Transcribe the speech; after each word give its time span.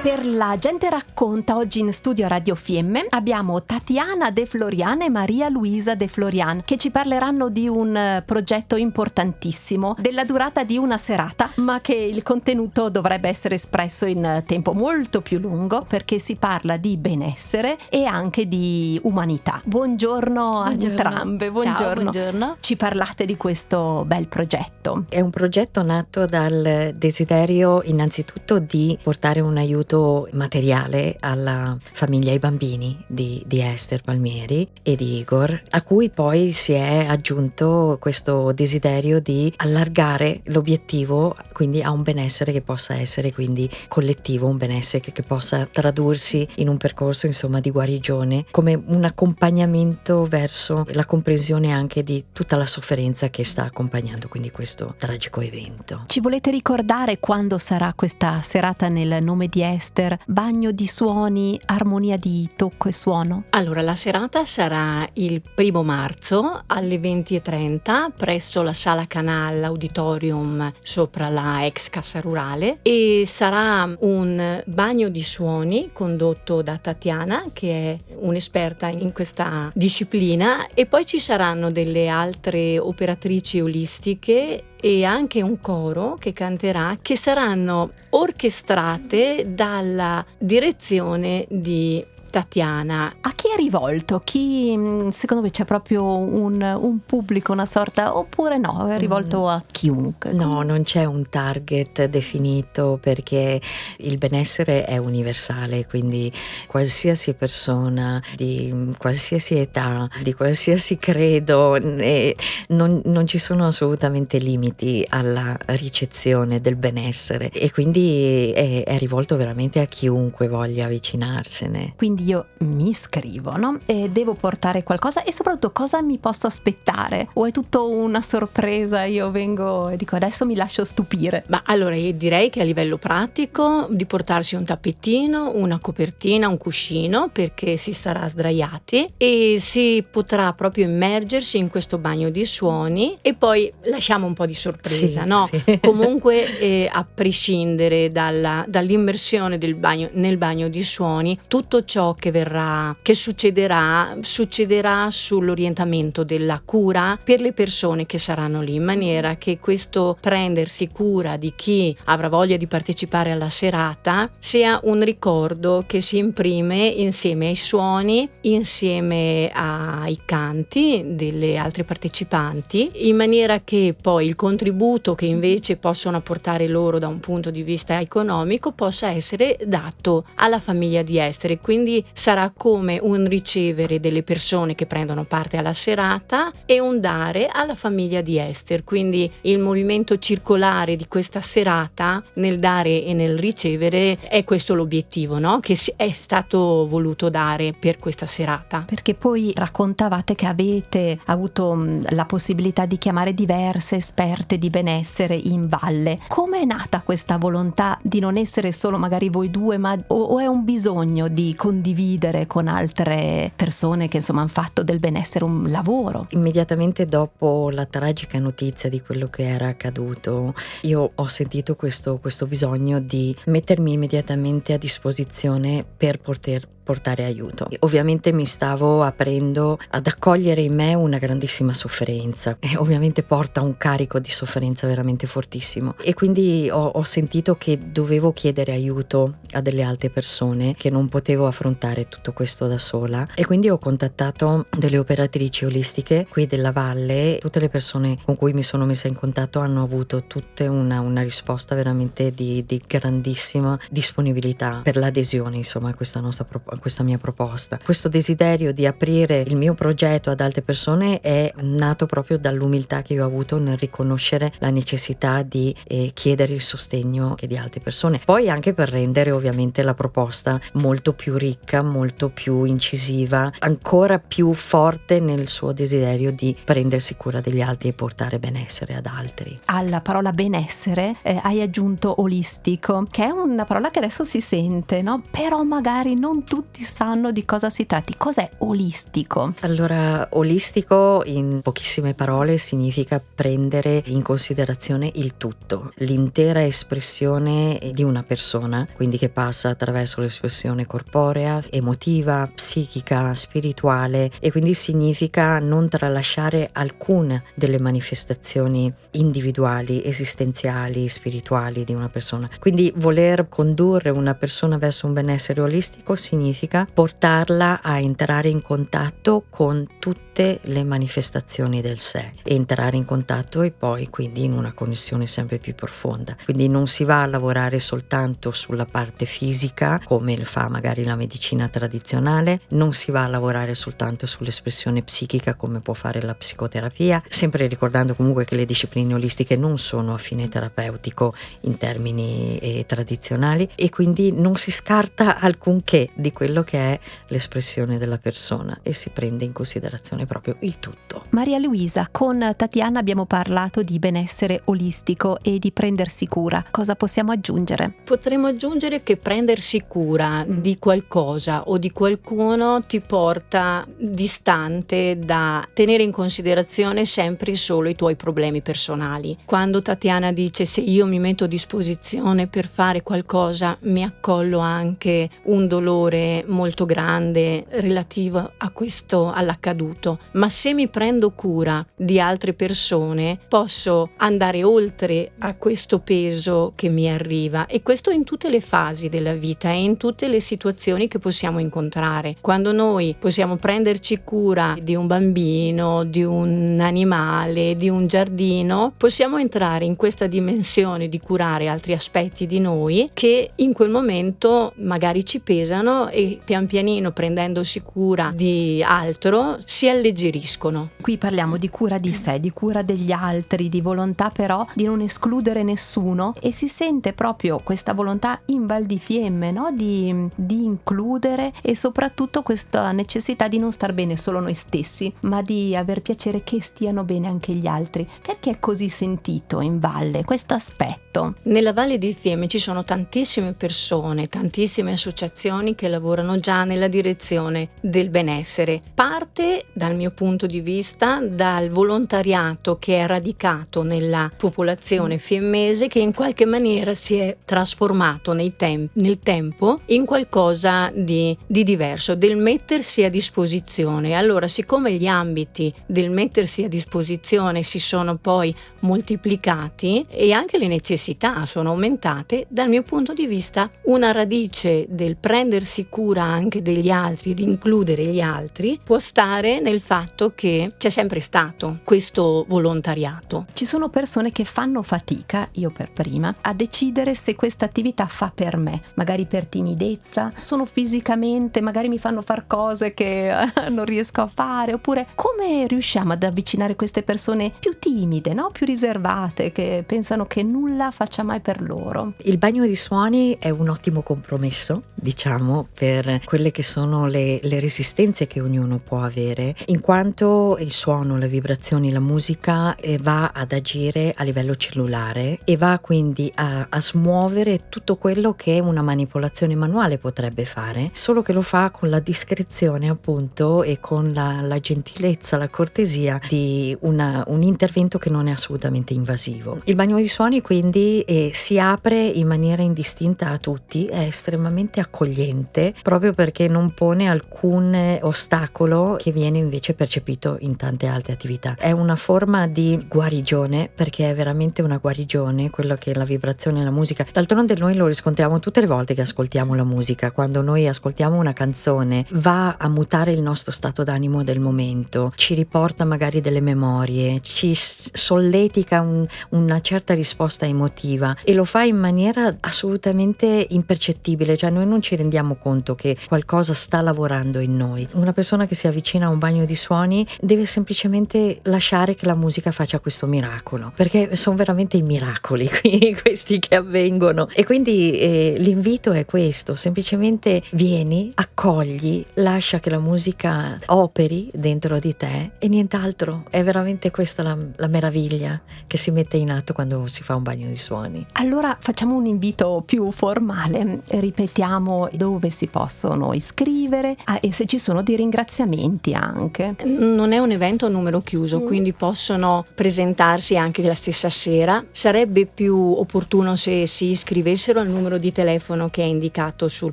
Per 0.00 0.24
la 0.24 0.56
gente 0.60 0.88
racconta 0.88 1.56
oggi 1.56 1.80
in 1.80 1.92
studio 1.92 2.28
Radio 2.28 2.54
Fiemme 2.54 3.06
abbiamo 3.08 3.64
Tatiana 3.64 4.30
De 4.30 4.46
Florian 4.46 5.02
e 5.02 5.10
Maria 5.10 5.48
Luisa 5.48 5.96
De 5.96 6.06
Florian 6.06 6.62
che 6.64 6.76
ci 6.76 6.92
parleranno 6.92 7.48
di 7.48 7.66
un 7.66 7.96
eh, 7.96 8.22
progetto 8.24 8.76
importantissimo 8.76 9.96
della 9.98 10.24
durata 10.24 10.62
di 10.62 10.78
una 10.78 10.96
serata 10.96 11.50
ma 11.56 11.80
che 11.80 11.94
il 11.94 12.22
contenuto 12.22 12.90
dovrebbe 12.90 13.28
essere 13.28 13.56
espresso 13.56 14.06
in 14.06 14.44
tempo 14.46 14.72
molto 14.72 15.20
più 15.20 15.40
lungo 15.40 15.84
perché 15.86 16.20
si 16.20 16.36
parla 16.36 16.76
di 16.76 16.96
benessere 16.96 17.76
e 17.88 18.04
anche 18.04 18.46
di 18.46 19.00
umanità. 19.02 19.60
Buongiorno, 19.64 20.60
a 20.60 20.70
entrambe, 20.70 21.50
buongiorno. 21.50 21.76
Ciao, 21.76 21.94
buongiorno. 21.94 22.56
Ci 22.60 22.76
parlate 22.76 23.24
di 23.24 23.36
questo 23.36 24.04
bel 24.06 24.28
progetto. 24.28 25.06
È 25.08 25.20
un 25.20 25.30
progetto 25.30 25.82
nato 25.82 26.24
dal 26.24 26.94
desiderio 26.94 27.82
innanzitutto 27.82 28.60
di 28.60 28.96
portare 29.02 29.40
un 29.40 29.56
aiuto 29.56 29.87
aiuto 29.88 30.28
materiale 30.32 31.16
alla 31.20 31.76
famiglia 31.80 32.28
e 32.28 32.32
ai 32.32 32.38
bambini 32.38 33.02
di, 33.06 33.42
di 33.46 33.60
Esther 33.60 34.02
Palmieri 34.02 34.68
e 34.82 34.94
di 34.94 35.18
Igor, 35.18 35.62
a 35.70 35.82
cui 35.82 36.10
poi 36.10 36.52
si 36.52 36.72
è 36.72 37.06
aggiunto 37.08 37.96
questo 37.98 38.52
desiderio 38.52 39.20
di 39.20 39.52
allargare 39.56 40.40
l'obiettivo 40.44 41.34
quindi 41.52 41.82
a 41.82 41.90
un 41.90 42.02
benessere 42.02 42.52
che 42.52 42.60
possa 42.60 42.94
essere 42.94 43.32
quindi 43.32 43.68
collettivo, 43.88 44.46
un 44.46 44.58
benessere 44.58 45.02
che, 45.02 45.12
che 45.12 45.22
possa 45.22 45.66
tradursi 45.70 46.46
in 46.56 46.68
un 46.68 46.76
percorso 46.76 47.26
insomma 47.26 47.60
di 47.60 47.70
guarigione 47.70 48.44
come 48.50 48.80
un 48.86 49.04
accompagnamento 49.04 50.24
verso 50.24 50.84
la 50.90 51.04
comprensione 51.04 51.72
anche 51.72 52.02
di 52.04 52.26
tutta 52.32 52.56
la 52.56 52.66
sofferenza 52.66 53.28
che 53.30 53.44
sta 53.44 53.64
accompagnando 53.64 54.28
quindi 54.28 54.50
questo 54.50 54.94
tragico 54.98 55.40
evento. 55.40 56.04
Ci 56.06 56.20
volete 56.20 56.50
ricordare 56.50 57.18
quando 57.18 57.58
sarà 57.58 57.92
questa 57.94 58.40
serata 58.42 58.88
nel 58.88 59.22
nome 59.22 59.48
di 59.48 59.62
Esther? 59.62 59.77
Esther, 59.78 60.18
bagno 60.26 60.72
di 60.72 60.88
suoni, 60.88 61.58
armonia 61.66 62.16
di 62.16 62.50
tocco 62.56 62.88
e 62.88 62.92
suono? 62.92 63.44
Allora, 63.50 63.80
la 63.80 63.94
serata 63.94 64.44
sarà 64.44 65.08
il 65.14 65.40
primo 65.40 65.84
marzo 65.84 66.64
alle 66.66 66.96
20.30 66.96 68.10
presso 68.16 68.62
la 68.62 68.72
Sala 68.72 69.06
Canal 69.06 69.62
Auditorium 69.62 70.72
sopra 70.82 71.28
la 71.28 71.64
ex 71.64 71.90
Cassa 71.90 72.20
Rurale 72.20 72.80
e 72.82 73.22
sarà 73.24 73.88
un 74.00 74.62
bagno 74.66 75.08
di 75.08 75.22
suoni 75.22 75.90
condotto 75.92 76.60
da 76.60 76.76
Tatiana 76.76 77.44
che 77.52 77.70
è 77.70 78.14
un'esperta 78.16 78.88
in 78.88 79.12
questa 79.12 79.70
disciplina 79.74 80.66
e 80.74 80.86
poi 80.86 81.06
ci 81.06 81.20
saranno 81.20 81.70
delle 81.70 82.08
altre 82.08 82.80
operatrici 82.80 83.60
olistiche 83.60 84.64
e 84.80 85.04
anche 85.04 85.42
un 85.42 85.60
coro 85.60 86.16
che 86.18 86.32
canterà 86.32 86.98
che 87.00 87.16
saranno 87.16 87.92
orchestrate 88.10 89.46
dalla 89.54 90.24
direzione 90.38 91.46
di 91.48 92.04
Tatiana. 92.28 93.16
A 93.20 93.32
chi 93.34 93.48
è 93.48 93.56
rivolto? 93.56 94.20
Chi 94.22 94.76
mm, 94.76 95.08
secondo 95.08 95.42
me 95.42 95.50
c'è 95.50 95.64
proprio 95.64 96.16
un, 96.16 96.60
un 96.60 96.98
pubblico, 97.04 97.52
una 97.52 97.66
sorta, 97.66 98.16
oppure 98.16 98.58
no, 98.58 98.88
è 98.88 98.98
rivolto 98.98 99.42
mm. 99.42 99.48
a 99.48 99.64
chiunque? 99.70 100.32
No, 100.32 100.62
non 100.62 100.82
c'è 100.82 101.04
un 101.04 101.28
target 101.28 102.04
definito 102.06 102.98
perché 103.00 103.60
il 103.98 104.18
benessere 104.18 104.84
è 104.84 104.96
universale, 104.96 105.86
quindi 105.86 106.32
qualsiasi 106.66 107.34
persona 107.34 108.22
di 108.36 108.92
qualsiasi 108.98 109.56
età, 109.56 110.08
di 110.22 110.34
qualsiasi 110.34 110.98
credo, 110.98 111.78
non, 111.78 113.00
non 113.04 113.26
ci 113.26 113.38
sono 113.38 113.66
assolutamente 113.66 114.38
limiti 114.38 115.04
alla 115.08 115.56
ricezione 115.66 116.60
del 116.60 116.76
benessere 116.76 117.50
e 117.50 117.70
quindi 117.70 118.52
è, 118.54 118.84
è 118.84 118.98
rivolto 118.98 119.36
veramente 119.36 119.80
a 119.80 119.86
chiunque 119.86 120.48
voglia 120.48 120.86
avvicinarsene. 120.86 121.94
Quindi 121.96 122.17
quindi 122.18 122.24
io 122.26 122.46
mi 122.58 122.88
iscrivo, 122.88 123.56
no? 123.56 123.78
E 123.86 124.08
devo 124.10 124.34
portare 124.34 124.82
qualcosa 124.82 125.22
e 125.22 125.32
soprattutto 125.32 125.70
cosa 125.70 126.02
mi 126.02 126.18
posso 126.18 126.46
aspettare? 126.46 127.28
O 127.34 127.46
è 127.46 127.52
tutto 127.52 127.88
una 127.88 128.20
sorpresa, 128.22 129.04
io 129.04 129.30
vengo 129.30 129.88
e 129.88 129.96
dico 129.96 130.16
adesso 130.16 130.44
mi 130.44 130.56
lascio 130.56 130.84
stupire? 130.84 131.44
Ma 131.46 131.62
allora 131.66 131.94
io 131.94 132.12
direi 132.12 132.50
che 132.50 132.60
a 132.60 132.64
livello 132.64 132.98
pratico 132.98 133.86
di 133.90 134.04
portarsi 134.04 134.56
un 134.56 134.64
tappetino, 134.64 135.52
una 135.54 135.78
copertina, 135.78 136.48
un 136.48 136.56
cuscino 136.56 137.28
perché 137.32 137.76
si 137.76 137.92
sarà 137.92 138.28
sdraiati 138.28 139.12
e 139.16 139.58
si 139.60 140.04
potrà 140.08 140.52
proprio 140.54 140.84
immergersi 140.84 141.58
in 141.58 141.68
questo 141.68 141.98
bagno 141.98 142.30
di 142.30 142.44
suoni 142.44 143.16
e 143.22 143.34
poi 143.34 143.72
lasciamo 143.84 144.26
un 144.26 144.34
po' 144.34 144.46
di 144.46 144.54
sorpresa, 144.54 145.22
sì, 145.22 145.28
no? 145.28 145.46
Sì. 145.46 145.78
Comunque 145.82 146.58
eh, 146.58 146.88
a 146.90 147.06
prescindere 147.12 148.10
dalla, 148.10 148.64
dall'immersione 148.66 149.58
del 149.58 149.74
bagno, 149.74 150.08
nel 150.12 150.36
bagno 150.36 150.68
di 150.68 150.82
suoni, 150.82 151.38
tutto 151.46 151.84
ciò 151.84 152.07
che 152.14 152.30
verrà, 152.30 152.96
che 153.02 153.14
succederà, 153.14 154.16
succederà 154.20 155.08
sull'orientamento 155.10 156.24
della 156.24 156.60
cura 156.64 157.18
per 157.22 157.40
le 157.40 157.52
persone 157.52 158.06
che 158.06 158.18
saranno 158.18 158.60
lì, 158.60 158.74
in 158.74 158.84
maniera 158.84 159.36
che 159.36 159.58
questo 159.58 160.16
prendersi 160.20 160.88
cura 160.88 161.36
di 161.36 161.52
chi 161.56 161.96
avrà 162.04 162.28
voglia 162.28 162.56
di 162.56 162.66
partecipare 162.66 163.32
alla 163.32 163.50
serata 163.50 164.30
sia 164.38 164.80
un 164.84 165.02
ricordo 165.02 165.84
che 165.86 166.00
si 166.00 166.18
imprime 166.18 166.86
insieme 166.86 167.48
ai 167.48 167.56
suoni, 167.56 168.28
insieme 168.42 169.50
ai 169.52 170.20
canti 170.24 171.02
delle 171.08 171.56
altre 171.56 171.84
partecipanti, 171.84 173.08
in 173.08 173.16
maniera 173.16 173.60
che 173.60 173.94
poi 174.00 174.26
il 174.26 174.36
contributo 174.36 175.14
che 175.14 175.26
invece 175.26 175.76
possono 175.76 176.16
apportare 176.16 176.66
loro 176.66 176.98
da 176.98 177.08
un 177.08 177.20
punto 177.20 177.50
di 177.50 177.62
vista 177.62 178.00
economico 178.00 178.72
possa 178.72 179.10
essere 179.10 179.58
dato 179.66 180.24
alla 180.36 180.60
famiglia 180.60 181.02
di 181.02 181.18
essere. 181.18 181.58
Quindi 181.58 181.97
sarà 182.12 182.52
come 182.56 182.98
un 183.00 183.26
ricevere 183.26 184.00
delle 184.00 184.22
persone 184.22 184.74
che 184.74 184.86
prendono 184.86 185.24
parte 185.24 185.56
alla 185.56 185.72
serata 185.72 186.52
e 186.64 186.80
un 186.80 187.00
dare 187.00 187.48
alla 187.50 187.74
famiglia 187.74 188.20
di 188.20 188.38
Esther. 188.38 188.84
Quindi 188.84 189.30
il 189.42 189.58
movimento 189.58 190.18
circolare 190.18 190.96
di 190.96 191.06
questa 191.08 191.40
serata 191.40 192.22
nel 192.34 192.58
dare 192.58 193.04
e 193.04 193.12
nel 193.14 193.38
ricevere 193.38 194.18
è 194.20 194.44
questo 194.44 194.74
l'obiettivo 194.74 195.38
no? 195.38 195.60
che 195.60 195.78
è 195.96 196.10
stato 196.10 196.86
voluto 196.86 197.28
dare 197.28 197.74
per 197.78 197.98
questa 197.98 198.26
serata. 198.26 198.84
Perché 198.86 199.14
poi 199.14 199.52
raccontavate 199.54 200.34
che 200.34 200.46
avete 200.46 201.18
avuto 201.26 201.76
la 202.10 202.24
possibilità 202.24 202.86
di 202.86 202.98
chiamare 202.98 203.32
diverse 203.32 203.96
esperte 203.96 204.58
di 204.58 204.70
benessere 204.70 205.34
in 205.34 205.68
valle. 205.68 206.18
Come 206.28 206.60
è 206.60 206.64
nata 206.64 207.02
questa 207.02 207.36
volontà 207.36 207.98
di 208.02 208.20
non 208.20 208.36
essere 208.36 208.72
solo 208.72 208.98
magari 208.98 209.28
voi 209.28 209.50
due, 209.50 209.76
ma 209.78 209.98
o, 210.08 210.38
è 210.38 210.46
un 210.46 210.64
bisogno 210.64 211.28
di 211.28 211.54
condividere? 211.54 211.87
Condividere 211.88 212.46
con 212.46 212.68
altre 212.68 213.50
persone 213.54 214.08
che 214.08 214.18
insomma 214.18 214.40
hanno 214.40 214.50
fatto 214.50 214.82
del 214.82 214.98
benessere 214.98 215.44
un 215.44 215.70
lavoro. 215.70 216.26
Immediatamente 216.30 217.06
dopo 217.06 217.70
la 217.70 217.86
tragica 217.86 218.38
notizia 218.38 218.88
di 218.88 219.00
quello 219.00 219.28
che 219.28 219.44
era 219.44 219.68
accaduto, 219.68 220.54
io 220.82 221.12
ho 221.14 221.26
sentito 221.28 221.76
questo, 221.76 222.18
questo 222.18 222.46
bisogno 222.46 223.00
di 223.00 223.34
mettermi 223.46 223.92
immediatamente 223.92 224.72
a 224.72 224.78
disposizione 224.78 225.84
per 225.96 226.20
poter 226.20 226.66
portare 226.88 227.24
aiuto. 227.24 227.68
Ovviamente 227.80 228.32
mi 228.32 228.46
stavo 228.46 229.02
aprendo 229.02 229.78
ad 229.90 230.06
accogliere 230.06 230.62
in 230.62 230.74
me 230.74 230.94
una 230.94 231.18
grandissima 231.18 231.74
sofferenza. 231.74 232.56
E 232.60 232.78
ovviamente 232.78 233.22
porta 233.22 233.60
un 233.60 233.76
carico 233.76 234.18
di 234.18 234.30
sofferenza 234.30 234.86
veramente 234.86 235.26
fortissimo. 235.26 235.96
E 236.00 236.14
quindi 236.14 236.70
ho, 236.72 236.86
ho 236.86 237.02
sentito 237.02 237.56
che 237.56 237.78
dovevo 237.92 238.32
chiedere 238.32 238.72
aiuto 238.72 239.34
a 239.50 239.60
delle 239.60 239.82
altre 239.82 240.08
persone 240.08 240.72
che 240.72 240.88
non 240.88 241.08
potevo 241.08 241.46
affrontare 241.46 242.08
tutto 242.08 242.32
questo 242.32 242.66
da 242.66 242.78
sola. 242.78 243.28
E 243.34 243.44
quindi 243.44 243.68
ho 243.68 243.76
contattato 243.76 244.64
delle 244.70 244.96
operatrici 244.96 245.66
olistiche 245.66 246.26
qui 246.30 246.46
della 246.46 246.72
valle, 246.72 247.36
tutte 247.38 247.60
le 247.60 247.68
persone 247.68 248.16
con 248.24 248.34
cui 248.34 248.54
mi 248.54 248.62
sono 248.62 248.86
messa 248.86 249.08
in 249.08 249.14
contatto 249.14 249.58
hanno 249.58 249.82
avuto 249.82 250.24
tutte 250.24 250.66
una, 250.66 251.00
una 251.00 251.20
risposta 251.20 251.74
veramente 251.74 252.30
di, 252.30 252.64
di 252.66 252.82
grandissima 252.86 253.78
disponibilità 253.90 254.80
per 254.82 254.96
l'adesione 254.96 255.58
insomma 255.58 255.90
a 255.90 255.94
questa 255.94 256.20
nostra 256.20 256.44
proposta 256.44 256.76
questa 256.78 257.02
mia 257.02 257.18
proposta. 257.18 257.78
Questo 257.82 258.08
desiderio 258.08 258.72
di 258.72 258.86
aprire 258.86 259.40
il 259.40 259.56
mio 259.56 259.74
progetto 259.74 260.30
ad 260.30 260.40
altre 260.40 260.62
persone 260.62 261.20
è 261.20 261.52
nato 261.62 262.06
proprio 262.06 262.38
dall'umiltà 262.38 263.02
che 263.02 263.14
io 263.14 263.24
ho 263.24 263.26
avuto 263.26 263.58
nel 263.58 263.76
riconoscere 263.76 264.52
la 264.58 264.70
necessità 264.70 265.42
di 265.42 265.74
eh, 265.86 266.10
chiedere 266.14 266.52
il 266.52 266.60
sostegno 266.60 267.36
di 267.40 267.56
altre 267.56 267.80
persone. 267.80 268.20
Poi 268.24 268.48
anche 268.50 268.74
per 268.74 268.88
rendere 268.88 269.30
ovviamente 269.30 269.82
la 269.82 269.94
proposta 269.94 270.60
molto 270.74 271.12
più 271.12 271.36
ricca, 271.36 271.82
molto 271.82 272.28
più 272.28 272.64
incisiva, 272.64 273.50
ancora 273.58 274.18
più 274.18 274.52
forte 274.52 275.20
nel 275.20 275.48
suo 275.48 275.72
desiderio 275.72 276.32
di 276.32 276.56
prendersi 276.64 277.16
cura 277.16 277.40
degli 277.40 277.60
altri 277.60 277.88
e 277.88 277.92
portare 277.92 278.38
benessere 278.38 278.94
ad 278.94 279.06
altri. 279.06 279.58
Alla 279.66 280.00
parola 280.00 280.32
benessere 280.32 281.16
eh, 281.22 281.40
hai 281.42 281.62
aggiunto 281.62 282.20
olistico, 282.20 283.06
che 283.10 283.24
è 283.24 283.30
una 283.30 283.64
parola 283.64 283.90
che 283.90 283.98
adesso 283.98 284.24
si 284.24 284.40
sente, 284.40 285.02
no? 285.02 285.22
Però 285.30 285.62
magari 285.62 286.14
non 286.14 286.44
tutti 286.44 286.67
tutti 286.68 286.82
sanno 286.82 287.32
di 287.32 287.44
cosa 287.44 287.70
si 287.70 287.86
tratti. 287.86 288.14
Cos'è 288.16 288.48
olistico? 288.58 289.54
Allora, 289.60 290.28
olistico 290.32 291.22
in 291.24 291.60
pochissime 291.62 292.14
parole 292.14 292.58
significa 292.58 293.22
prendere 293.34 294.02
in 294.06 294.22
considerazione 294.22 295.10
il 295.14 295.36
tutto, 295.36 295.92
l'intera 295.96 296.64
espressione 296.64 297.78
di 297.92 298.02
una 298.02 298.22
persona, 298.22 298.86
quindi 298.94 299.18
che 299.18 299.28
passa 299.28 299.70
attraverso 299.70 300.20
l'espressione 300.20 300.86
corporea, 300.86 301.60
emotiva, 301.70 302.48
psichica, 302.54 303.34
spirituale 303.34 304.30
e 304.38 304.50
quindi 304.50 304.74
significa 304.74 305.58
non 305.58 305.88
tralasciare 305.88 306.70
alcuna 306.72 307.42
delle 307.54 307.78
manifestazioni 307.78 308.92
individuali, 309.12 310.04
esistenziali, 310.04 311.08
spirituali 311.08 311.84
di 311.84 311.94
una 311.94 312.08
persona. 312.08 312.48
Quindi 312.58 312.92
voler 312.96 313.48
condurre 313.48 314.10
una 314.10 314.34
persona 314.34 314.76
verso 314.76 315.06
un 315.06 315.14
benessere 315.14 315.60
olistico 315.60 316.14
significa 316.14 316.57
portarla 316.66 317.80
a 317.82 318.00
entrare 318.00 318.48
in 318.48 318.62
contatto 318.62 319.44
con 319.48 319.86
tutte 319.98 320.60
le 320.62 320.84
manifestazioni 320.84 321.80
del 321.80 321.98
sé, 321.98 322.32
entrare 322.42 322.96
in 322.96 323.04
contatto 323.04 323.62
e 323.62 323.70
poi 323.70 324.08
quindi 324.08 324.44
in 324.44 324.52
una 324.52 324.72
connessione 324.72 325.26
sempre 325.26 325.58
più 325.58 325.74
profonda. 325.74 326.36
Quindi 326.44 326.68
non 326.68 326.86
si 326.86 327.04
va 327.04 327.22
a 327.22 327.26
lavorare 327.26 327.78
soltanto 327.78 328.50
sulla 328.50 328.86
parte 328.86 329.24
fisica 329.24 330.00
come 330.04 330.36
fa 330.44 330.68
magari 330.68 331.04
la 331.04 331.16
medicina 331.16 331.68
tradizionale, 331.68 332.60
non 332.68 332.92
si 332.92 333.10
va 333.10 333.24
a 333.24 333.28
lavorare 333.28 333.74
soltanto 333.74 334.26
sull'espressione 334.26 335.02
psichica 335.02 335.54
come 335.54 335.80
può 335.80 335.94
fare 335.94 336.22
la 336.22 336.34
psicoterapia, 336.34 337.22
sempre 337.28 337.66
ricordando 337.66 338.14
comunque 338.14 338.44
che 338.44 338.56
le 338.56 338.64
discipline 338.64 339.14
olistiche 339.14 339.56
non 339.56 339.78
sono 339.78 340.14
a 340.14 340.18
fine 340.18 340.48
terapeutico 340.48 341.34
in 341.62 341.76
termini 341.76 342.58
eh, 342.58 342.84
tradizionali 342.86 343.68
e 343.74 343.90
quindi 343.90 344.32
non 344.32 344.56
si 344.56 344.70
scarta 344.70 345.38
alcunché 345.38 346.10
di 346.14 346.32
quello 346.32 346.47
che 346.64 346.78
è 346.78 347.00
l'espressione 347.28 347.98
della 347.98 348.18
persona 348.18 348.78
e 348.82 348.92
si 348.92 349.10
prende 349.10 349.44
in 349.44 349.52
considerazione 349.52 350.26
proprio 350.26 350.56
il 350.60 350.78
tutto. 350.78 351.24
Maria 351.30 351.58
Luisa, 351.58 352.08
con 352.10 352.54
Tatiana 352.56 352.98
abbiamo 352.98 353.26
parlato 353.26 353.82
di 353.82 353.98
benessere 353.98 354.62
olistico 354.64 355.38
e 355.42 355.58
di 355.58 355.72
prendersi 355.72 356.26
cura. 356.26 356.64
Cosa 356.70 356.94
possiamo 356.94 357.32
aggiungere? 357.32 357.92
Potremmo 358.04 358.46
aggiungere 358.46 359.02
che 359.02 359.16
prendersi 359.16 359.84
cura 359.86 360.44
di 360.46 360.78
qualcosa 360.78 361.68
o 361.68 361.78
di 361.78 361.90
qualcuno 361.90 362.84
ti 362.86 363.00
porta 363.00 363.86
distante 363.96 365.18
da 365.18 365.66
tenere 365.72 366.02
in 366.02 366.12
considerazione 366.12 367.04
sempre 367.04 367.54
solo 367.54 367.88
i 367.88 367.96
tuoi 367.96 368.16
problemi 368.16 368.62
personali. 368.62 369.36
Quando 369.44 369.82
Tatiana 369.82 370.32
dice 370.32 370.64
se 370.64 370.80
io 370.80 371.06
mi 371.06 371.18
metto 371.18 371.44
a 371.44 371.48
disposizione 371.48 372.46
per 372.46 372.66
fare 372.66 373.02
qualcosa 373.02 373.76
mi 373.82 374.02
accollo 374.02 374.58
anche 374.58 375.28
un 375.44 375.66
dolore 375.66 376.27
molto 376.46 376.84
grande 376.84 377.64
relativo 377.68 378.52
a 378.56 378.70
questo 378.70 379.30
all'accaduto, 379.32 380.18
ma 380.32 380.48
se 380.48 380.74
mi 380.74 380.88
prendo 380.88 381.30
cura 381.30 381.84
di 381.94 382.20
altre 382.20 382.52
persone 382.52 383.38
posso 383.48 384.10
andare 384.16 384.62
oltre 384.62 385.32
a 385.38 385.54
questo 385.54 385.98
peso 385.98 386.72
che 386.74 386.88
mi 386.88 387.10
arriva 387.10 387.66
e 387.66 387.82
questo 387.82 388.10
in 388.10 388.24
tutte 388.24 388.50
le 388.50 388.60
fasi 388.60 389.08
della 389.08 389.34
vita 389.34 389.70
e 389.70 389.82
in 389.82 389.96
tutte 389.96 390.28
le 390.28 390.40
situazioni 390.40 391.08
che 391.08 391.18
possiamo 391.18 391.58
incontrare. 391.58 392.36
Quando 392.40 392.72
noi 392.72 393.14
possiamo 393.18 393.56
prenderci 393.56 394.20
cura 394.24 394.76
di 394.80 394.94
un 394.94 395.06
bambino, 395.06 396.04
di 396.04 396.22
un 396.22 396.78
animale, 396.80 397.76
di 397.76 397.88
un 397.88 398.06
giardino, 398.06 398.92
possiamo 398.96 399.38
entrare 399.38 399.84
in 399.84 399.96
questa 399.96 400.26
dimensione 400.26 401.08
di 401.08 401.20
curare 401.20 401.68
altri 401.68 401.92
aspetti 401.92 402.46
di 402.46 402.60
noi 402.60 403.10
che 403.12 403.50
in 403.56 403.72
quel 403.72 403.90
momento 403.90 404.72
magari 404.76 405.24
ci 405.24 405.40
pesano 405.40 406.08
e 406.18 406.40
pian 406.42 406.66
pianino 406.66 407.12
prendendosi 407.12 407.80
cura 407.80 408.32
di 408.34 408.82
altro 408.84 409.56
si 409.64 409.88
alleggeriscono. 409.88 410.90
Qui 411.00 411.16
parliamo 411.16 411.58
di 411.58 411.70
cura 411.70 411.98
di 411.98 412.12
sé, 412.12 412.40
di 412.40 412.50
cura 412.50 412.82
degli 412.82 413.12
altri, 413.12 413.68
di 413.68 413.80
volontà 413.80 414.30
però 414.30 414.66
di 414.74 414.84
non 414.84 415.00
escludere 415.00 415.62
nessuno 415.62 416.34
e 416.40 416.50
si 416.50 416.66
sente 416.66 417.12
proprio 417.12 417.60
questa 417.62 417.94
volontà 417.94 418.40
in 418.46 418.66
Val 418.66 418.84
di 418.84 418.98
Fiemme, 418.98 419.52
no? 419.52 419.70
di, 419.72 420.12
di 420.34 420.64
includere 420.64 421.52
e 421.62 421.76
soprattutto 421.76 422.42
questa 422.42 422.90
necessità 422.90 423.46
di 423.46 423.60
non 423.60 423.70
star 423.70 423.92
bene 423.92 424.16
solo 424.16 424.40
noi 424.40 424.54
stessi, 424.54 425.14
ma 425.20 425.40
di 425.40 425.76
aver 425.76 426.02
piacere 426.02 426.40
che 426.42 426.60
stiano 426.60 427.04
bene 427.04 427.28
anche 427.28 427.52
gli 427.52 427.68
altri. 427.68 428.04
Perché 428.20 428.50
è 428.50 428.58
così 428.58 428.88
sentito 428.88 429.60
in 429.60 429.78
valle 429.78 430.24
questo 430.24 430.54
aspetto? 430.54 431.36
Nella 431.44 431.72
Valle 431.72 431.96
di 431.96 432.12
Fiemme 432.12 432.48
ci 432.48 432.58
sono 432.58 432.82
tantissime 432.82 433.52
persone, 433.52 434.28
tantissime 434.28 434.92
associazioni 434.92 435.76
che 435.76 435.86
lavorano 435.86 436.06
già 436.40 436.64
nella 436.64 436.88
direzione 436.88 437.70
del 437.80 438.08
benessere. 438.08 438.80
Parte, 438.94 439.66
dal 439.72 439.94
mio 439.94 440.10
punto 440.10 440.46
di 440.46 440.60
vista, 440.60 441.20
dal 441.20 441.68
volontariato 441.68 442.76
che 442.78 442.98
è 442.98 443.06
radicato 443.06 443.82
nella 443.82 444.30
popolazione 444.36 445.18
fiemmese 445.18 445.88
che 445.88 445.98
in 445.98 446.14
qualche 446.14 446.44
maniera 446.44 446.94
si 446.94 447.16
è 447.16 447.36
trasformato 447.44 448.34
tem- 448.56 448.88
nel 448.94 449.18
tempo 449.20 449.80
in 449.86 450.04
qualcosa 450.04 450.90
di, 450.94 451.36
di 451.46 451.64
diverso, 451.64 452.14
del 452.14 452.36
mettersi 452.36 453.04
a 453.04 453.08
disposizione. 453.08 454.14
Allora, 454.14 454.48
siccome 454.48 454.92
gli 454.92 455.06
ambiti 455.06 455.72
del 455.86 456.10
mettersi 456.10 456.64
a 456.64 456.68
disposizione 456.68 457.62
si 457.62 457.80
sono 457.80 458.16
poi 458.16 458.54
moltiplicati 458.80 460.06
e 460.08 460.32
anche 460.32 460.58
le 460.58 460.68
necessità 460.68 461.44
sono 461.46 461.70
aumentate, 461.70 462.46
dal 462.48 462.68
mio 462.68 462.82
punto 462.82 463.12
di 463.12 463.26
vista 463.26 463.70
una 463.84 464.12
radice 464.12 464.86
del 464.88 465.16
prendersi 465.16 465.88
cura 465.98 466.22
anche 466.22 466.62
degli 466.62 466.90
altri, 466.90 467.34
di 467.34 467.42
includere 467.42 468.04
gli 468.04 468.20
altri, 468.20 468.78
può 468.80 469.00
stare 469.00 469.58
nel 469.58 469.80
fatto 469.80 470.30
che 470.32 470.74
c'è 470.78 470.90
sempre 470.90 471.18
stato 471.18 471.78
questo 471.82 472.44
volontariato. 472.46 473.46
Ci 473.52 473.64
sono 473.64 473.88
persone 473.88 474.30
che 474.30 474.44
fanno 474.44 474.82
fatica, 474.82 475.48
io 475.54 475.72
per 475.72 475.90
prima, 475.90 476.32
a 476.40 476.54
decidere 476.54 477.14
se 477.14 477.34
questa 477.34 477.64
attività 477.64 478.06
fa 478.06 478.30
per 478.32 478.56
me, 478.56 478.82
magari 478.94 479.26
per 479.26 479.46
timidezza, 479.46 480.32
sono 480.38 480.66
fisicamente, 480.66 481.60
magari 481.60 481.88
mi 481.88 481.98
fanno 481.98 482.22
fare 482.22 482.44
cose 482.46 482.94
che 482.94 483.34
non 483.70 483.84
riesco 483.84 484.20
a 484.20 484.28
fare, 484.28 484.74
oppure 484.74 485.08
come 485.16 485.66
riusciamo 485.66 486.12
ad 486.12 486.22
avvicinare 486.22 486.76
queste 486.76 487.02
persone 487.02 487.52
più 487.58 487.76
timide, 487.76 488.34
no? 488.34 488.50
più 488.52 488.66
riservate, 488.66 489.50
che 489.50 489.82
pensano 489.84 490.26
che 490.26 490.44
nulla 490.44 490.92
faccia 490.92 491.24
mai 491.24 491.40
per 491.40 491.60
loro. 491.60 492.12
Il 492.18 492.38
bagno 492.38 492.64
di 492.64 492.76
suoni 492.76 493.36
è 493.40 493.50
un 493.50 493.68
ottimo 493.68 494.02
compromesso, 494.02 494.84
diciamo, 494.94 495.66
per 495.74 495.86
quelle 496.24 496.50
che 496.50 496.62
sono 496.62 497.06
le, 497.06 497.38
le 497.42 497.60
resistenze 497.60 498.26
che 498.26 498.40
ognuno 498.40 498.78
può 498.78 499.00
avere, 499.00 499.54
in 499.66 499.80
quanto 499.80 500.56
il 500.60 500.72
suono, 500.72 501.16
le 501.16 501.28
vibrazioni, 501.28 501.90
la 501.90 502.00
musica 502.00 502.76
eh, 502.76 502.98
va 503.00 503.30
ad 503.34 503.52
agire 503.52 504.14
a 504.16 504.24
livello 504.24 504.54
cellulare 504.56 505.40
e 505.44 505.56
va 505.56 505.78
quindi 505.80 506.30
a, 506.34 506.66
a 506.68 506.80
smuovere 506.80 507.68
tutto 507.68 507.96
quello 507.96 508.34
che 508.34 508.60
una 508.60 508.82
manipolazione 508.82 509.54
manuale 509.54 509.98
potrebbe 509.98 510.44
fare, 510.44 510.90
solo 510.92 511.22
che 511.22 511.32
lo 511.32 511.42
fa 511.42 511.70
con 511.70 511.88
la 511.88 512.00
discrezione 512.00 512.88
appunto 512.88 513.62
e 513.62 513.80
con 513.80 514.12
la, 514.12 514.40
la 514.42 514.58
gentilezza, 514.58 515.36
la 515.36 515.48
cortesia 515.48 516.20
di 516.28 516.76
una, 516.80 517.24
un 517.28 517.42
intervento 517.42 517.98
che 517.98 518.10
non 518.10 518.28
è 518.28 518.32
assolutamente 518.32 518.92
invasivo. 518.92 519.60
Il 519.64 519.74
bagno 519.74 519.96
di 519.96 520.08
suoni 520.08 520.40
quindi 520.40 521.02
eh, 521.02 521.30
si 521.32 521.58
apre 521.58 522.00
in 522.00 522.26
maniera 522.26 522.62
indistinta 522.62 523.30
a 523.30 523.38
tutti, 523.38 523.86
è 523.86 524.00
estremamente 524.00 524.80
accogliente 524.80 525.74
proprio 525.82 526.12
perché 526.12 526.48
non 526.48 526.72
pone 526.74 527.08
alcun 527.08 527.98
ostacolo 528.02 528.96
che 528.98 529.10
viene 529.10 529.38
invece 529.38 529.74
percepito 529.74 530.36
in 530.40 530.56
tante 530.56 530.86
altre 530.86 531.12
attività. 531.12 531.56
È 531.58 531.70
una 531.70 531.96
forma 531.96 532.46
di 532.46 532.84
guarigione 532.88 533.70
perché 533.74 534.10
è 534.10 534.14
veramente 534.14 534.62
una 534.62 534.78
guarigione 534.78 535.50
quello 535.50 535.76
che 535.76 535.92
è 535.92 535.94
la 535.94 536.04
vibrazione 536.04 536.60
e 536.60 536.64
la 536.64 536.70
musica. 536.70 537.06
D'altronde 537.10 537.54
noi 537.56 537.74
lo 537.74 537.86
riscontriamo 537.86 538.38
tutte 538.38 538.60
le 538.60 538.66
volte 538.66 538.94
che 538.94 539.02
ascoltiamo 539.02 539.54
la 539.54 539.64
musica, 539.64 540.12
quando 540.12 540.42
noi 540.42 540.66
ascoltiamo 540.66 541.16
una 541.16 541.32
canzone 541.32 542.06
va 542.12 542.56
a 542.58 542.68
mutare 542.68 543.12
il 543.12 543.20
nostro 543.20 543.52
stato 543.52 543.84
d'animo 543.84 544.24
del 544.24 544.40
momento, 544.40 545.12
ci 545.16 545.34
riporta 545.34 545.84
magari 545.84 546.20
delle 546.20 546.40
memorie, 546.40 547.20
ci 547.20 547.54
solletica 547.54 548.80
un, 548.80 549.06
una 549.30 549.60
certa 549.60 549.94
risposta 549.94 550.46
emotiva 550.46 551.16
e 551.24 551.34
lo 551.34 551.44
fa 551.44 551.62
in 551.62 551.76
maniera 551.76 552.36
assolutamente 552.40 553.46
impercettibile, 553.50 554.36
cioè 554.36 554.50
noi 554.50 554.66
non 554.66 554.80
ci 554.82 554.96
rendiamo 554.96 555.36
conto 555.36 555.67
che 555.74 555.96
qualcosa 556.06 556.54
sta 556.54 556.80
lavorando 556.80 557.40
in 557.40 557.56
noi. 557.56 557.86
Una 557.92 558.12
persona 558.12 558.46
che 558.46 558.54
si 558.54 558.66
avvicina 558.66 559.06
a 559.06 559.10
un 559.10 559.18
bagno 559.18 559.44
di 559.44 559.56
suoni 559.56 560.06
deve 560.20 560.46
semplicemente 560.46 561.40
lasciare 561.42 561.94
che 561.94 562.06
la 562.06 562.14
musica 562.14 562.50
faccia 562.50 562.80
questo 562.80 563.06
miracolo, 563.06 563.72
perché 563.74 564.16
sono 564.16 564.36
veramente 564.36 564.76
i 564.76 564.82
miracoli 564.82 565.48
questi 566.00 566.38
che 566.38 566.54
avvengono. 566.54 567.28
E 567.32 567.44
quindi 567.44 567.98
eh, 567.98 568.34
l'invito 568.38 568.92
è 568.92 569.04
questo, 569.04 569.54
semplicemente 569.54 570.42
vieni, 570.52 571.10
accogli, 571.14 572.04
lascia 572.14 572.60
che 572.60 572.70
la 572.70 572.78
musica 572.78 573.58
operi 573.66 574.30
dentro 574.32 574.78
di 574.78 574.96
te 574.96 575.32
e 575.38 575.48
nient'altro. 575.48 576.24
È 576.30 576.42
veramente 576.42 576.90
questa 576.90 577.22
la, 577.22 577.36
la 577.56 577.66
meraviglia 577.66 578.40
che 578.66 578.76
si 578.76 578.90
mette 578.90 579.16
in 579.16 579.30
atto 579.30 579.52
quando 579.52 579.86
si 579.86 580.02
fa 580.02 580.14
un 580.14 580.22
bagno 580.22 580.46
di 580.48 580.56
suoni. 580.56 581.04
Allora 581.12 581.56
facciamo 581.60 581.96
un 581.96 582.06
invito 582.06 582.62
più 582.64 582.90
formale, 582.90 583.80
ripetiamo 583.86 584.90
dove 584.92 585.30
si 585.30 585.46
possono 585.58 586.12
iscrivere 586.12 586.96
ah, 587.06 587.18
e 587.20 587.32
se 587.32 587.44
ci 587.46 587.58
sono 587.58 587.82
dei 587.82 587.96
ringraziamenti 587.96 588.94
anche. 588.94 589.56
Non 589.64 590.12
è 590.12 590.18
un 590.18 590.30
evento 590.30 590.66
a 590.66 590.68
numero 590.68 591.00
chiuso, 591.00 591.40
mm. 591.40 591.46
quindi 591.46 591.72
possono 591.72 592.46
presentarsi 592.54 593.36
anche 593.36 593.62
la 593.62 593.74
stessa 593.74 594.08
sera. 594.08 594.64
Sarebbe 594.70 595.26
più 595.26 595.56
opportuno 595.56 596.36
se 596.36 596.66
si 596.66 596.90
iscrivessero 596.90 597.58
al 597.58 597.66
numero 597.66 597.98
di 597.98 598.12
telefono 598.12 598.68
che 598.70 598.82
è 598.82 598.86
indicato 598.86 599.48
sul 599.48 599.72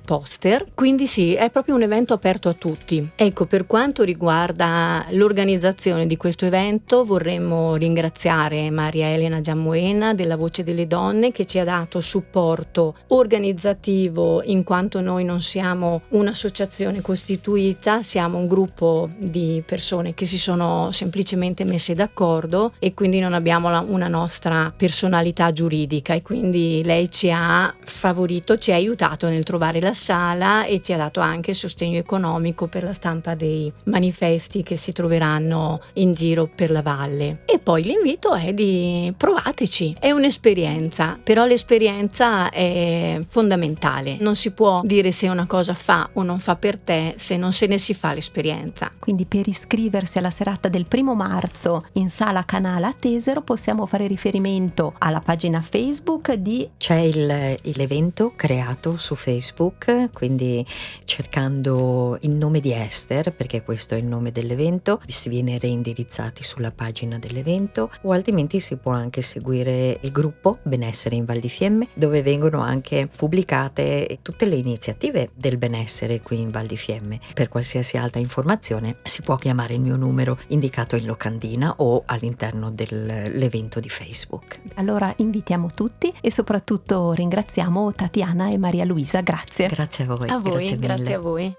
poster. 0.03 0.65
Quindi 0.73 1.05
sì, 1.05 1.35
è 1.35 1.51
proprio 1.51 1.75
un 1.75 1.83
evento 1.83 2.15
aperto 2.15 2.49
a 2.49 2.53
tutti. 2.53 3.07
Ecco, 3.15 3.45
per 3.45 3.67
quanto 3.67 4.01
riguarda 4.01 5.05
l'organizzazione 5.11 6.07
di 6.07 6.17
questo 6.17 6.45
evento, 6.45 7.05
vorremmo 7.05 7.75
ringraziare 7.75 8.71
Maria 8.71 9.13
Elena 9.13 9.39
Giammoena 9.39 10.15
della 10.15 10.35
Voce 10.35 10.63
delle 10.63 10.87
Donne 10.87 11.31
che 11.31 11.45
ci 11.45 11.59
ha 11.59 11.63
dato 11.63 12.01
supporto 12.01 12.95
organizzativo 13.09 14.41
in 14.41 14.63
quanto 14.63 14.99
noi 14.99 15.23
non 15.23 15.41
siamo 15.41 15.64
un'associazione 15.73 17.01
costituita, 17.01 18.01
siamo 18.01 18.37
un 18.37 18.47
gruppo 18.47 19.09
di 19.17 19.63
persone 19.65 20.13
che 20.13 20.25
si 20.25 20.37
sono 20.37 20.91
semplicemente 20.91 21.63
messe 21.63 21.93
d'accordo 21.93 22.73
e 22.79 22.93
quindi 22.93 23.19
non 23.19 23.33
abbiamo 23.33 23.69
la, 23.69 23.79
una 23.79 24.07
nostra 24.07 24.73
personalità 24.75 25.51
giuridica 25.51 26.13
e 26.13 26.21
quindi 26.21 26.81
lei 26.83 27.09
ci 27.11 27.31
ha 27.31 27.73
favorito, 27.83 28.57
ci 28.57 28.71
ha 28.71 28.75
aiutato 28.75 29.27
nel 29.27 29.43
trovare 29.43 29.79
la 29.81 29.93
sala 29.93 30.65
e 30.65 30.81
ci 30.81 30.93
ha 30.93 30.97
dato 30.97 31.19
anche 31.19 31.53
sostegno 31.53 31.97
economico 31.97 32.67
per 32.67 32.83
la 32.83 32.93
stampa 32.93 33.35
dei 33.35 33.71
manifesti 33.85 34.63
che 34.63 34.75
si 34.75 34.91
troveranno 34.91 35.81
in 35.93 36.13
giro 36.13 36.49
per 36.53 36.71
la 36.71 36.81
valle. 36.81 37.43
E 37.45 37.59
poi 37.59 37.83
l'invito 37.83 38.33
è 38.33 38.53
di 38.53 39.13
provateci, 39.15 39.97
è 39.99 40.11
un'esperienza, 40.11 41.17
però 41.21 41.45
l'esperienza 41.45 42.49
è 42.49 43.21
fondamentale, 43.27 44.17
non 44.19 44.35
si 44.35 44.51
può 44.51 44.81
dire 44.83 45.11
se 45.11 45.27
una 45.27 45.45
cosa 45.45 45.54
fa 45.63 46.09
o 46.13 46.23
non 46.23 46.39
fa 46.39 46.55
per 46.55 46.77
te 46.77 47.15
se 47.17 47.37
non 47.37 47.53
se 47.53 47.67
ne 47.67 47.77
si 47.77 47.93
fa 47.93 48.13
l'esperienza. 48.13 48.91
Quindi 48.97 49.25
per 49.25 49.47
iscriversi 49.47 50.17
alla 50.17 50.29
serata 50.29 50.69
del 50.69 50.85
primo 50.85 51.15
marzo 51.15 51.85
in 51.93 52.09
sala 52.09 52.45
Canale 52.45 52.85
a 52.87 52.95
Tesero 52.97 53.41
possiamo 53.41 53.85
fare 53.85 54.07
riferimento 54.07 54.93
alla 54.99 55.21
pagina 55.21 55.61
Facebook 55.61 56.33
di... 56.33 56.69
C'è 56.77 56.99
il, 56.99 57.57
l'evento 57.61 58.33
creato 58.35 58.97
su 58.97 59.15
Facebook, 59.15 60.11
quindi 60.13 60.65
cercando 61.03 62.17
il 62.21 62.31
nome 62.31 62.59
di 62.59 62.71
Esther, 62.71 63.33
perché 63.33 63.63
questo 63.63 63.95
è 63.95 63.97
il 63.97 64.05
nome 64.05 64.31
dell'evento, 64.31 65.01
si 65.05 65.29
viene 65.29 65.57
reindirizzati 65.57 66.43
sulla 66.43 66.71
pagina 66.71 67.17
dell'evento 67.17 67.89
o 68.03 68.11
altrimenti 68.11 68.59
si 68.59 68.77
può 68.77 68.91
anche 68.91 69.21
seguire 69.21 69.97
il 70.01 70.11
gruppo 70.11 70.59
Benessere 70.63 71.15
in 71.15 71.25
Val 71.25 71.39
di 71.39 71.49
Fiemme, 71.49 71.87
dove 71.93 72.21
vengono 72.21 72.61
anche 72.61 73.07
pubblicate 73.07 74.19
tutte 74.21 74.45
le 74.45 74.55
iniziative 74.55 75.29
del 75.47 75.57
benessere 75.57 76.21
qui 76.21 76.39
in 76.39 76.49
Val 76.49 76.65
di 76.65 76.75
Fiemme. 76.75 77.19
Per 77.33 77.49
qualsiasi 77.49 77.97
altra 77.97 78.19
informazione 78.19 78.97
si 79.03 79.21
può 79.21 79.35
chiamare 79.35 79.75
il 79.75 79.81
mio 79.81 79.95
numero 79.95 80.39
indicato 80.47 80.95
in 80.95 81.05
locandina 81.05 81.75
o 81.77 82.01
all'interno 82.05 82.71
dell'evento 82.71 83.79
di 83.79 83.89
Facebook. 83.89 84.59
Allora 84.75 85.13
invitiamo 85.17 85.69
tutti 85.69 86.11
e 86.19 86.31
soprattutto 86.31 87.11
ringraziamo 87.11 87.93
Tatiana 87.93 88.49
e 88.49 88.57
Maria 88.57 88.85
Luisa. 88.85 89.21
Grazie. 89.21 89.67
Grazie 89.67 90.05
a 90.05 90.07
voi. 90.07 90.29
A 90.29 90.39
voi, 90.39 90.51
grazie, 90.51 90.79
grazie 90.79 91.13
a 91.13 91.19
voi. 91.19 91.55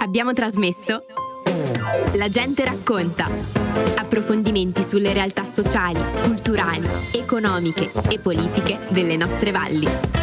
Abbiamo 0.00 0.32
trasmesso 0.32 1.02
La 2.14 2.28
gente 2.28 2.64
racconta. 2.64 3.28
Approfondimenti 3.96 4.84
sulle 4.84 5.12
realtà 5.12 5.46
sociali, 5.46 6.00
culturali, 6.22 6.88
economiche 7.12 7.90
e 8.08 8.18
politiche 8.20 8.78
delle 8.90 9.16
nostre 9.16 9.50
valli. 9.50 10.17